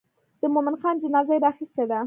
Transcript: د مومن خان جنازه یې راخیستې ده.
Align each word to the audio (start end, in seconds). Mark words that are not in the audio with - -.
د 0.41 0.43
مومن 0.53 0.75
خان 0.81 0.95
جنازه 1.03 1.33
یې 1.35 1.43
راخیستې 1.45 1.83
ده. 1.89 1.99